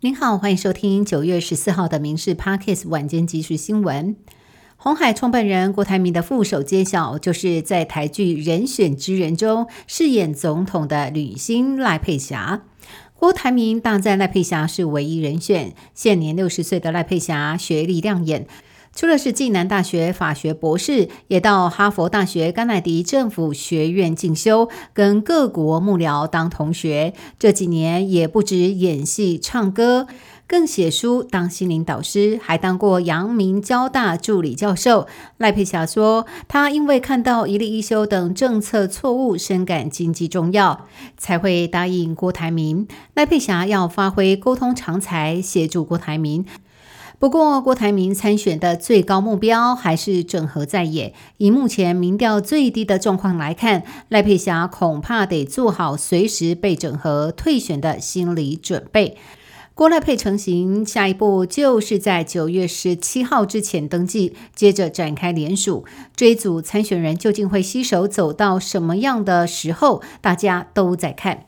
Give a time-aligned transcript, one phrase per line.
[0.00, 4.14] 您好，欢迎收听九月十四号的《民事 Parkes 晚间即时新闻》。
[4.76, 12.62] 红海创办人郭台铭的副手揭晓，就是在台剧《人选之人》中饰演总统的女星赖佩霞。
[13.14, 15.74] 郭台铭大赞赖佩霞是唯一人选。
[15.94, 18.46] 现年六十岁的赖佩霞学历亮眼。
[18.98, 27.14] 除了是暨南大学法学博士，也到哈佛大学甘乃迪政府学院进修，跟各国幕僚当同学。
[27.38, 30.08] 这几年也不止演戏、唱歌，
[30.48, 35.06] 更写书、当心灵导师，还当过阳明交大助理教授。
[35.36, 42.88] 赖佩霞说：“他因为看到一例一休等政策错误，深感经济重要，才会答应郭台铭。
[43.14, 46.44] 赖佩霞要发挥沟通长才，协助郭台铭。”
[47.20, 51.12] 不过，郭台铭参选的最高目标还是整合在野。
[51.38, 59.16] 以目前民调最低的状况来看，赖佩霞恐怕得做好随时被整合退选的心理准备。
[59.74, 65.84] 郭赖配成型，下一步就是在九月十七号之前登记，接着展开联署。
[66.14, 71.47] 这一组参选人究竟会携手走到什么样的时候，大家都在看。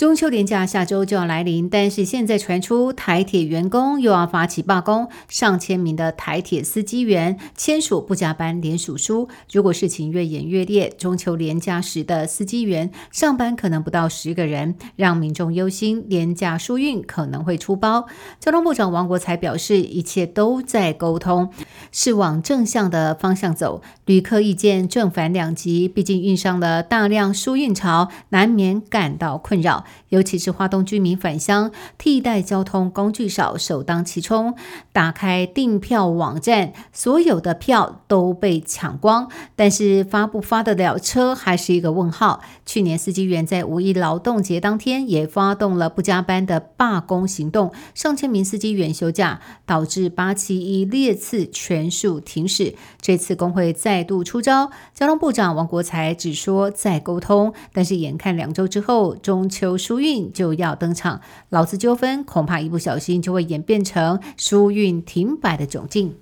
[0.00, 9.28] 中秋连假下周就要来临，但是现在传出台铁员工又要发起罢工，上千名的台铁司机员签署不加班联署书。
[9.52, 18.06] 如果事情越演越烈，中秋连假时的司机员上班可能不到十个人，让民众忧心连假疏运可能会出包。
[18.38, 21.50] 交通部长王国才表示，一切都在沟通，
[21.92, 23.82] 是往正向的方向走。
[24.06, 29.84] 旅客意见正反两极，毕竟遇上了大量疏运潮，难免感到困扰。
[30.10, 34.54] 尤其是华东居民返乡，替代交通工具少，首当其冲。
[34.92, 42.42] 打开订票网站，所有的票都被抢光，但是发不发得了车还是一个问号。
[42.66, 52.74] 去年司机员在五一劳动节当天也发动了不加班的罢工行动，上千名司机员休假，导致八七一列次全数停驶。
[53.00, 59.70] 这次工会再度出招，交通部长王国才只说再沟通，但是眼看两周之后中秋。
[59.80, 66.14] 疏运就要登场，劳资纠纷恐怕一不小心就会演变成疏运停摆的窘境。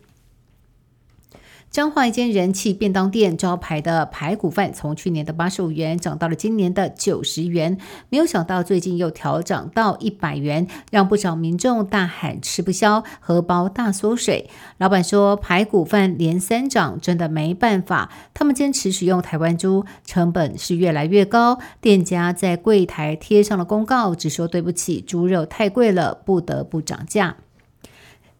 [1.71, 14.49] 彰化一间人气便当店招牌的排骨饭，从去年的八十五元涨到了今年的九十元，没有想到最近又调涨到一百元，让不少民众大喊吃不消，荷包大缩水。
[14.78, 18.11] 老板说，排骨饭连三涨，真的没办法。
[18.33, 21.59] 他们坚持使用台湾猪，成本是越来越高。
[21.83, 27.37] 店家在柜台贴上了公告，只说对不起，猪肉太贵了，不得不涨价。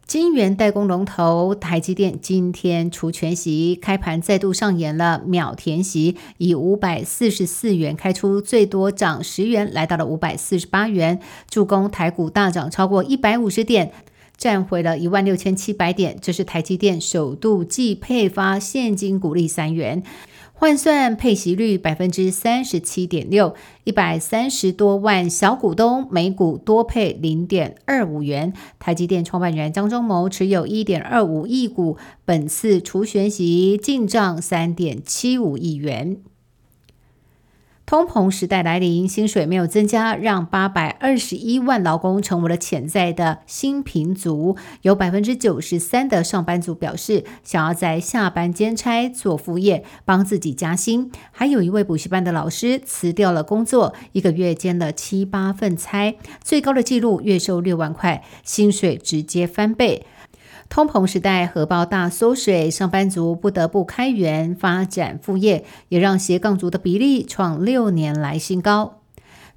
[0.09, 13.91] 金元代工龙头台积电今天除全席开盘再度上演了秒填席，以五百四十四元开出，最多涨十元，来到了五百四十八元，助攻台股大涨超过一百五十点，
[14.35, 16.17] 站回了一万六千七百点。
[16.19, 20.01] 这是台积电首度即配发现金股利三元。
[20.59, 23.55] 换算配息率百分之三十七点六，
[23.85, 28.51] 一百三十多万小股东每股多配零点二五元。
[28.77, 36.17] 台积电创办人张忠谋持有一点二五亿股，本次除权息进账三点七五亿元。
[37.89, 44.55] 通膨时代来临，薪水没有增加，让八百二十一万劳工成为了潜在的新贫族。
[44.83, 51.11] 有百分之九十三的上班族表示，想要在下班兼差做副业，帮自己加薪。
[51.31, 60.05] 还有一位补习班的老师辞掉了工作，一个月兼了七八份差，最高的纪录月收六万块，薪水直接翻倍。
[60.69, 68.98] 通膨时代，荷包大缩水，上班族不得不开源发展副业，也让斜杠族的比例创六年来新高。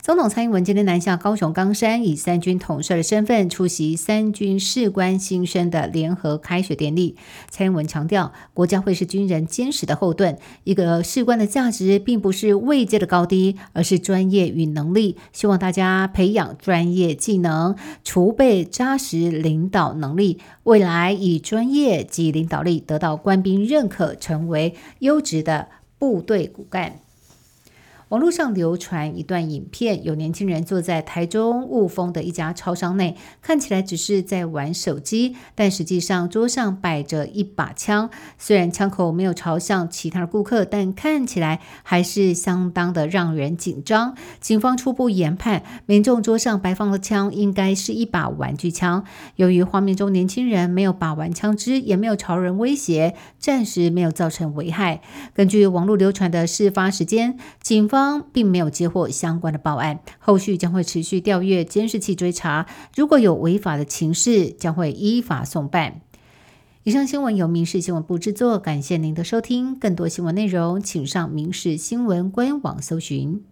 [0.02, 7.14] 总统蔡英文今天南下高雄冈山，以三军统帅的身份出席三军士官新生的联合开学典礼。
[7.50, 10.36] 蔡英文强调，国家会是军人坚实的后盾。
[10.64, 15.16] 一个士官的价值，并不是位阶的高低，而是专业与能力。
[15.32, 26.96] 希望大家培养专业技能，储备扎实领导能力，未来以专业及领导力得到官兵认可，成为优质的部队骨干。
[28.12, 38.10] 网络上流传一段影片，有年轻人坐在台中雾峰的一家超商内，看起来只是在玩手机，但实际上桌上摆着一把枪。
[38.36, 44.14] 虽然枪口没有朝向其他的顾客，但看起来还是相当的让人紧张。
[44.42, 49.06] 警方初步研判，民众桌上摆放的枪应该是一把玩具枪。
[49.36, 55.00] 由于画面中年轻人没有把玩枪支，也没有朝人威胁，暂时没有造成危害。
[55.32, 58.01] 根据网络流传的事发时间，警方。
[58.02, 62.66] 方并没有接获相关的报案，后续将会持续调阅监视器追查，
[62.96, 66.00] 如果有违法的情事，将会依法送办。
[66.82, 69.78] 以上新闻由民事新闻部制作，感谢您的收听。
[69.78, 73.51] 更多新闻内容，请上民事新闻官网搜寻。